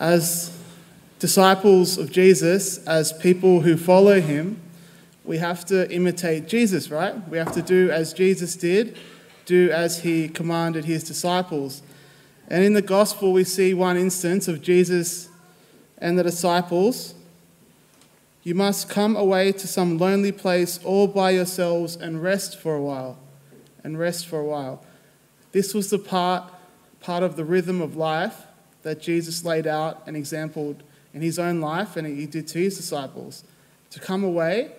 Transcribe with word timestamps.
As 0.00 0.56
disciples 1.18 1.98
of 1.98 2.12
Jesus, 2.12 2.78
as 2.86 3.12
people 3.12 3.60
who 3.60 3.76
follow 3.76 4.20
him, 4.20 4.60
we 5.24 5.38
have 5.38 5.64
to 5.66 5.90
imitate 5.92 6.48
Jesus, 6.48 6.90
right? 6.90 7.28
We 7.28 7.38
have 7.38 7.52
to 7.52 7.62
do 7.62 7.90
as 7.90 8.12
Jesus 8.12 8.56
did, 8.56 8.96
do 9.44 9.70
as 9.70 10.00
he 10.00 10.28
commanded 10.28 10.84
his 10.84 11.04
disciples. 11.04 11.82
And 12.48 12.64
in 12.64 12.72
the 12.72 12.82
gospel, 12.82 13.32
we 13.32 13.44
see 13.44 13.74
one 13.74 13.96
instance 13.96 14.48
of 14.48 14.62
Jesus 14.62 15.28
and 15.98 16.18
the 16.18 16.22
disciples. 16.22 17.14
You 18.42 18.54
must 18.54 18.88
come 18.88 19.16
away 19.16 19.52
to 19.52 19.66
some 19.66 19.98
lonely 19.98 20.32
place 20.32 20.80
all 20.84 21.06
by 21.06 21.30
yourselves 21.32 21.96
and 21.96 22.22
rest 22.22 22.58
for 22.58 22.74
a 22.74 22.80
while. 22.80 23.18
And 23.84 23.98
rest 23.98 24.26
for 24.26 24.38
a 24.38 24.44
while. 24.44 24.84
This 25.52 25.74
was 25.74 25.90
the 25.90 25.98
part, 25.98 26.50
part 27.00 27.22
of 27.22 27.36
the 27.36 27.44
rhythm 27.44 27.80
of 27.80 27.96
life 27.96 28.44
that 28.82 29.00
Jesus 29.00 29.44
laid 29.44 29.66
out 29.66 30.02
and 30.06 30.16
exampled 30.16 30.82
in 31.12 31.22
his 31.22 31.38
own 31.38 31.60
life 31.60 31.96
and 31.96 32.06
he 32.06 32.26
did 32.26 32.46
to 32.48 32.58
his 32.58 32.76
disciples 32.76 33.44
to 33.90 33.98
come 33.98 34.22
away 34.22 34.72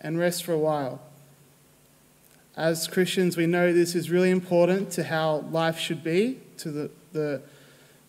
and 0.00 0.18
rest 0.18 0.44
for 0.44 0.52
a 0.52 0.58
while. 0.58 1.00
As 2.56 2.88
Christians, 2.88 3.36
we 3.36 3.46
know 3.46 3.72
this 3.72 3.94
is 3.94 4.10
really 4.10 4.30
important 4.30 4.90
to 4.92 5.04
how 5.04 5.44
life 5.50 5.78
should 5.78 6.02
be, 6.02 6.40
to 6.58 6.70
the, 6.70 6.90
the 7.12 7.42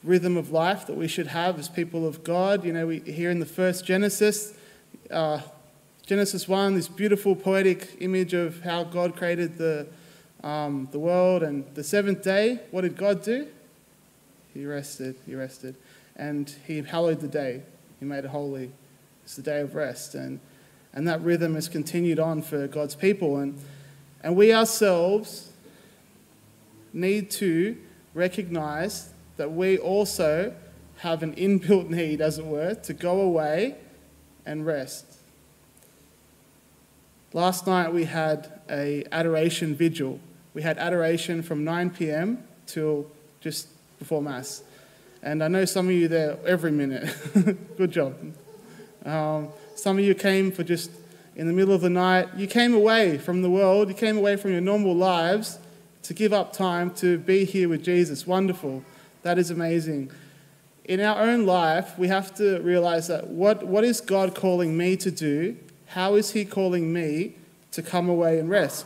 rhythm 0.03 0.37
of 0.37 0.51
life 0.51 0.87
that 0.87 0.95
we 0.95 1.07
should 1.07 1.27
have 1.27 1.59
as 1.59 1.67
people 1.67 2.07
of 2.07 2.23
God. 2.23 2.63
You 2.63 2.71
know, 2.71 2.87
we 2.87 2.99
hear 2.99 3.29
in 3.29 3.39
the 3.39 3.45
first 3.45 3.83
Genesis, 3.83 4.53
uh, 5.11 5.41
Genesis 6.05 6.47
1, 6.47 6.75
this 6.75 6.87
beautiful 6.87 7.35
poetic 7.35 7.97
image 7.99 8.33
of 8.33 8.61
how 8.61 8.85
God 8.85 9.17
created 9.17 9.57
the, 9.57 9.87
um, 10.43 10.87
the 10.91 10.99
world. 10.99 11.43
And 11.43 11.65
the 11.75 11.83
seventh 11.83 12.23
day, 12.23 12.61
what 12.71 12.81
did 12.81 12.95
God 12.95 13.21
do? 13.23 13.47
He 14.57 14.65
rested, 14.65 15.15
he 15.27 15.35
rested. 15.35 15.75
And 16.15 16.51
he 16.65 16.81
hallowed 16.81 17.19
the 17.19 17.27
day, 17.27 17.61
he 17.99 18.05
made 18.05 18.25
it 18.25 18.29
holy. 18.29 18.71
It's 19.23 19.35
the 19.35 19.43
day 19.43 19.61
of 19.61 19.75
rest. 19.75 20.15
And, 20.15 20.39
and 20.93 21.07
that 21.07 21.21
rhythm 21.21 21.53
has 21.53 21.69
continued 21.69 22.19
on 22.19 22.41
for 22.41 22.65
God's 22.67 22.95
people. 22.95 23.37
And, 23.37 23.59
and 24.23 24.35
we 24.35 24.51
ourselves 24.51 25.51
need 26.91 27.29
to 27.31 27.77
recognize 28.15 29.11
that 29.35 29.51
we 29.51 29.77
also 29.77 30.55
have 30.97 31.21
an 31.21 31.35
inbuilt 31.35 31.89
need, 31.89 32.19
as 32.19 32.39
it 32.39 32.45
were, 32.45 32.73
to 32.73 32.93
go 32.93 33.21
away 33.21 33.75
and 34.43 34.65
rest. 34.65 35.05
Last 37.31 37.67
night 37.67 37.93
we 37.93 38.05
had 38.05 38.59
a 38.71 39.03
adoration 39.11 39.75
vigil. 39.75 40.19
We 40.55 40.63
had 40.63 40.79
adoration 40.79 41.43
from 41.43 41.63
9 41.63 41.91
p.m. 41.91 42.43
till 42.65 43.05
just 43.39 43.67
before 43.99 44.21
Mass. 44.21 44.63
And 45.21 45.43
I 45.43 45.47
know 45.47 45.65
some 45.65 45.87
of 45.87 45.93
you 45.93 46.07
there 46.07 46.37
every 46.45 46.71
minute. 46.71 47.13
Good 47.77 47.91
job. 47.91 48.15
Um, 49.05 49.49
some 49.75 49.97
of 49.97 50.05
you 50.05 50.15
came 50.15 50.51
for 50.51 50.63
just 50.63 50.91
in 51.35 51.47
the 51.47 51.53
middle 51.53 51.73
of 51.73 51.81
the 51.81 51.89
night. 51.89 52.29
You 52.35 52.47
came 52.47 52.73
away 52.73 53.17
from 53.17 53.41
the 53.41 53.49
world, 53.49 53.89
you 53.89 53.95
came 53.95 54.17
away 54.17 54.35
from 54.35 54.51
your 54.51 54.61
normal 54.61 54.95
lives 54.95 55.59
to 56.03 56.13
give 56.13 56.33
up 56.33 56.53
time 56.53 56.91
to 56.95 57.17
be 57.17 57.45
here 57.45 57.69
with 57.69 57.83
Jesus. 57.83 58.25
Wonderful. 58.25 58.83
That 59.23 59.37
is 59.37 59.51
amazing. 59.51 60.11
In 60.85 61.01
our 61.01 61.21
own 61.21 61.45
life, 61.45 61.97
we 61.97 62.07
have 62.07 62.33
to 62.35 62.61
realize 62.61 63.07
that 63.07 63.27
what, 63.27 63.63
what 63.63 63.83
is 63.83 63.99
God 63.99 64.33
calling 64.33 64.77
me 64.77 64.95
to 64.97 65.11
do? 65.11 65.57
How 65.87 66.15
is 66.15 66.31
He 66.31 66.45
calling 66.45 66.93
me 66.93 67.35
to 67.71 67.81
come 67.81 68.07
away 68.07 68.39
and 68.39 68.49
rest? 68.49 68.85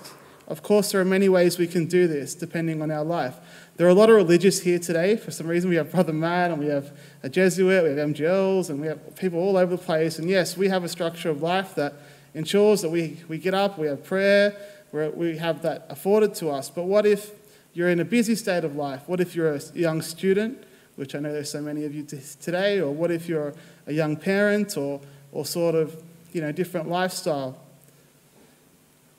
Of 0.51 0.61
course, 0.63 0.91
there 0.91 0.99
are 0.99 1.05
many 1.05 1.29
ways 1.29 1.57
we 1.57 1.65
can 1.65 1.85
do 1.85 2.07
this 2.07 2.35
depending 2.35 2.81
on 2.81 2.91
our 2.91 3.05
life. 3.05 3.37
There 3.77 3.87
are 3.87 3.89
a 3.89 3.93
lot 3.93 4.09
of 4.09 4.17
religious 4.17 4.59
here 4.59 4.79
today. 4.79 5.15
For 5.15 5.31
some 5.31 5.47
reason, 5.47 5.69
we 5.69 5.77
have 5.77 5.91
Brother 5.91 6.11
Matt 6.11 6.51
and 6.51 6.59
we 6.59 6.67
have 6.67 6.91
a 7.23 7.29
Jesuit, 7.29 7.83
we 7.83 7.89
have 7.91 8.09
MGLs, 8.09 8.69
and 8.69 8.81
we 8.81 8.87
have 8.87 9.15
people 9.15 9.39
all 9.39 9.55
over 9.55 9.77
the 9.77 9.81
place. 9.81 10.19
And 10.19 10.29
yes, 10.29 10.57
we 10.57 10.67
have 10.67 10.83
a 10.83 10.89
structure 10.89 11.29
of 11.29 11.41
life 11.41 11.73
that 11.75 11.93
ensures 12.33 12.81
that 12.81 12.89
we, 12.89 13.21
we 13.29 13.37
get 13.37 13.53
up, 13.53 13.79
we 13.79 13.87
have 13.87 14.03
prayer, 14.03 14.53
we 14.91 15.37
have 15.37 15.61
that 15.61 15.85
afforded 15.87 16.35
to 16.35 16.49
us. 16.49 16.69
But 16.69 16.83
what 16.83 17.05
if 17.05 17.31
you're 17.73 17.89
in 17.89 18.01
a 18.01 18.05
busy 18.05 18.35
state 18.35 18.65
of 18.65 18.75
life? 18.75 19.03
What 19.07 19.21
if 19.21 19.33
you're 19.33 19.53
a 19.53 19.61
young 19.73 20.01
student, 20.01 20.61
which 20.97 21.15
I 21.15 21.19
know 21.19 21.31
there's 21.31 21.49
so 21.49 21.61
many 21.61 21.85
of 21.85 21.95
you 21.95 22.03
today, 22.03 22.81
or 22.81 22.91
what 22.91 23.09
if 23.09 23.29
you're 23.29 23.53
a 23.87 23.93
young 23.93 24.17
parent 24.17 24.75
or, 24.75 24.99
or 25.31 25.45
sort 25.45 25.75
of, 25.75 26.03
you 26.33 26.41
know, 26.41 26.51
different 26.51 26.89
lifestyle? 26.89 27.57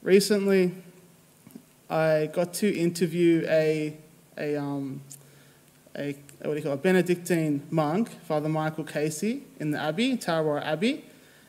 Recently, 0.02 0.74
I 1.92 2.30
got 2.32 2.54
to 2.54 2.74
interview 2.74 3.44
a, 3.46 3.94
a, 4.38 4.56
um, 4.56 5.02
a 5.94 6.16
what 6.40 6.52
do 6.52 6.56
you 6.56 6.62
call 6.62 6.72
a 6.72 6.76
Benedictine 6.78 7.66
monk, 7.70 8.08
Father 8.22 8.48
Michael 8.48 8.84
Casey, 8.84 9.42
in 9.60 9.72
the 9.72 9.78
Abbey, 9.78 10.16
Tarrawarra 10.16 10.64
Abbey, 10.64 11.04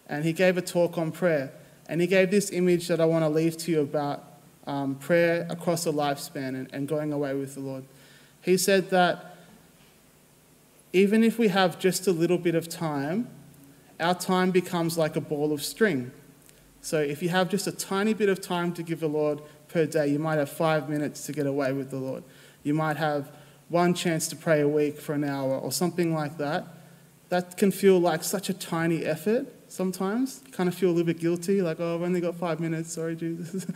and 0.09 0.25
he 0.25 0.33
gave 0.33 0.57
a 0.57 0.61
talk 0.61 0.97
on 0.97 1.13
prayer. 1.13 1.53
And 1.87 2.01
he 2.01 2.07
gave 2.07 2.29
this 2.29 2.51
image 2.51 2.89
that 2.89 2.99
I 2.99 3.05
want 3.05 3.23
to 3.23 3.29
leave 3.29 3.55
to 3.59 3.71
you 3.71 3.79
about 3.79 4.21
um, 4.67 4.95
prayer 4.95 5.47
across 5.49 5.85
a 5.85 5.91
lifespan 5.93 6.49
and, 6.49 6.69
and 6.73 6.89
going 6.89 7.13
away 7.13 7.33
with 7.33 7.53
the 7.53 7.61
Lord. 7.61 7.85
He 8.41 8.57
said 8.57 8.89
that 8.89 9.37
even 10.91 11.23
if 11.23 11.39
we 11.39 11.47
have 11.47 11.79
just 11.79 12.05
a 12.05 12.11
little 12.11 12.37
bit 12.37 12.53
of 12.53 12.67
time, 12.67 13.29
our 13.97 14.13
time 14.13 14.51
becomes 14.51 14.97
like 14.97 15.15
a 15.15 15.21
ball 15.21 15.53
of 15.53 15.63
string. 15.63 16.11
So 16.83 16.99
if 16.99 17.23
you 17.23 17.29
have 17.29 17.49
just 17.49 17.65
a 17.65 17.71
tiny 17.71 18.13
bit 18.13 18.27
of 18.27 18.41
time 18.41 18.73
to 18.73 18.83
give 18.83 18.99
the 18.99 19.07
Lord 19.07 19.41
per 19.69 19.85
day, 19.85 20.07
you 20.07 20.19
might 20.19 20.35
have 20.35 20.49
five 20.49 20.89
minutes 20.89 21.25
to 21.27 21.31
get 21.31 21.47
away 21.47 21.71
with 21.71 21.89
the 21.89 21.97
Lord. 21.97 22.25
You 22.61 22.73
might 22.73 22.97
have 22.97 23.31
one 23.69 23.93
chance 23.93 24.27
to 24.27 24.35
pray 24.35 24.59
a 24.59 24.67
week 24.67 24.99
for 24.99 25.13
an 25.13 25.23
hour 25.23 25.57
or 25.57 25.71
something 25.71 26.13
like 26.13 26.37
that. 26.39 26.67
That 27.29 27.55
can 27.55 27.71
feel 27.71 27.99
like 27.99 28.21
such 28.21 28.49
a 28.49 28.53
tiny 28.53 29.05
effort 29.05 29.47
sometimes. 29.69 30.41
You 30.45 30.51
kind 30.51 30.67
of 30.67 30.75
feel 30.75 30.89
a 30.89 30.91
little 30.91 31.05
bit 31.05 31.19
guilty, 31.19 31.61
like, 31.61 31.79
oh, 31.79 31.95
I've 31.95 32.01
only 32.01 32.19
got 32.19 32.35
five 32.35 32.59
minutes, 32.59 32.93
sorry, 32.93 33.15
Jesus. 33.15 33.65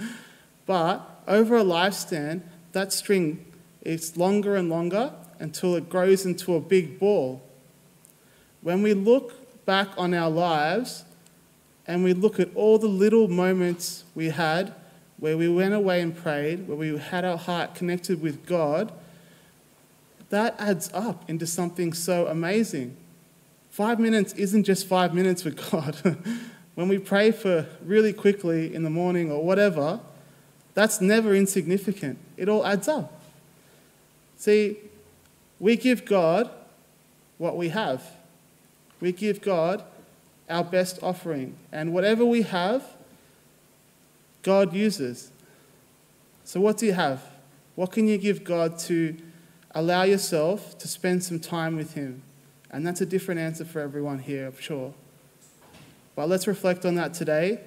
But 0.65 1.23
over 1.29 1.55
a 1.55 1.63
lifespan, 1.63 2.41
that 2.73 2.91
string 2.91 3.45
is 3.83 4.17
longer 4.17 4.57
and 4.57 4.69
longer 4.69 5.13
until 5.39 5.75
it 5.75 5.87
grows 5.87 6.25
into 6.25 6.55
a 6.55 6.59
big 6.59 6.99
ball. 6.99 7.41
When 8.61 8.81
we 8.81 8.93
look 8.93 9.65
back 9.65 9.87
on 9.97 10.13
our 10.13 10.29
lives 10.29 11.05
and 11.87 12.03
we 12.03 12.13
look 12.13 12.39
at 12.39 12.49
all 12.53 12.77
the 12.77 12.87
little 12.87 13.27
moments 13.27 14.03
we 14.13 14.29
had 14.29 14.73
where 15.19 15.37
we 15.37 15.49
went 15.49 15.73
away 15.73 16.01
and 16.01 16.15
prayed, 16.15 16.67
where 16.67 16.77
we 16.77 16.97
had 16.97 17.25
our 17.25 17.37
heart 17.37 17.73
connected 17.73 18.21
with 18.21 18.45
God, 18.45 18.91
that 20.29 20.55
adds 20.59 20.91
up 20.93 21.27
into 21.29 21.47
something 21.47 21.93
so 21.93 22.27
amazing. 22.27 22.95
Five 23.71 23.99
minutes 23.99 24.33
isn't 24.33 24.63
just 24.63 24.85
five 24.85 25.13
minutes 25.13 25.43
with 25.43 25.71
God. 25.71 25.95
when 26.75 26.87
we 26.87 26.99
pray 26.99 27.31
for 27.31 27.65
really 27.83 28.13
quickly 28.13 28.73
in 28.75 28.83
the 28.83 28.89
morning 28.89 29.31
or 29.31 29.43
whatever, 29.43 29.99
that's 30.73 31.01
never 31.01 31.33
insignificant. 31.33 32.19
It 32.35 32.49
all 32.49 32.65
adds 32.65 32.87
up. 32.87 33.21
See, 34.35 34.77
we 35.59 35.75
give 35.75 36.05
God 36.05 36.51
what 37.37 37.57
we 37.57 37.69
have. 37.69 38.03
We 38.99 39.11
give 39.11 39.41
God 39.41 39.83
our 40.49 40.63
best 40.63 40.99
offering. 41.01 41.55
And 41.71 41.93
whatever 41.93 42.25
we 42.25 42.43
have, 42.43 42.83
God 44.41 44.73
uses. 44.73 45.31
So, 46.43 46.61
what 46.61 46.77
do 46.77 46.85
you 46.85 46.93
have? 46.93 47.21
What 47.75 47.91
can 47.91 48.07
you 48.07 48.17
give 48.17 48.43
God 48.43 48.79
to 48.79 49.17
allow 49.71 50.03
yourself 50.03 50.77
to 50.79 50.87
spend 50.87 51.23
some 51.23 51.39
time 51.39 51.75
with 51.75 51.93
Him? 51.93 52.21
And 52.71 52.85
that's 52.85 53.01
a 53.01 53.05
different 53.05 53.39
answer 53.39 53.65
for 53.65 53.79
everyone 53.79 54.19
here, 54.19 54.47
I'm 54.47 54.59
sure. 54.59 54.93
But 56.15 56.29
let's 56.29 56.47
reflect 56.47 56.85
on 56.85 56.95
that 56.95 57.13
today 57.13 57.59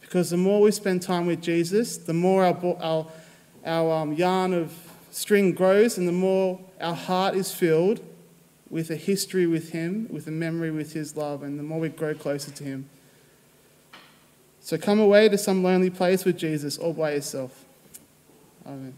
because 0.00 0.30
the 0.30 0.36
more 0.36 0.60
we 0.60 0.70
spend 0.70 1.02
time 1.02 1.26
with 1.26 1.42
Jesus, 1.42 1.98
the 1.98 2.14
more 2.14 2.44
our, 2.44 2.76
our, 2.80 3.06
our 3.66 3.92
um, 4.02 4.14
yarn 4.14 4.54
of 4.54 4.72
string 5.10 5.52
grows 5.52 5.98
and 5.98 6.08
the 6.08 6.12
more 6.12 6.58
our 6.80 6.94
heart 6.94 7.34
is 7.34 7.52
filled 7.52 8.00
with 8.70 8.90
a 8.90 8.96
history 8.96 9.46
with 9.46 9.70
Him, 9.70 10.08
with 10.10 10.26
a 10.26 10.30
memory 10.30 10.70
with 10.70 10.92
His 10.92 11.16
love, 11.16 11.42
and 11.42 11.58
the 11.58 11.62
more 11.62 11.80
we 11.80 11.88
grow 11.88 12.14
closer 12.14 12.50
to 12.50 12.64
Him. 12.64 12.88
So 14.60 14.76
come 14.76 15.00
away 15.00 15.28
to 15.28 15.38
some 15.38 15.62
lonely 15.62 15.90
place 15.90 16.24
with 16.24 16.36
Jesus 16.36 16.76
all 16.76 16.92
by 16.92 17.12
yourself. 17.12 17.64
Amen. 18.66 18.94